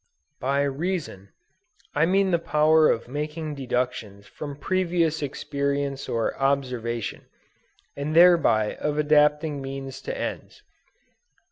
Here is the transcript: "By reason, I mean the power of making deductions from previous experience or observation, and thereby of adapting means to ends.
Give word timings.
"By 0.39 0.63
reason, 0.63 1.29
I 1.93 2.07
mean 2.07 2.31
the 2.31 2.39
power 2.39 2.89
of 2.89 3.07
making 3.07 3.53
deductions 3.53 4.25
from 4.25 4.55
previous 4.55 5.21
experience 5.21 6.09
or 6.09 6.35
observation, 6.37 7.27
and 7.95 8.15
thereby 8.15 8.77
of 8.77 8.97
adapting 8.97 9.61
means 9.61 10.01
to 10.01 10.17
ends. 10.17 10.63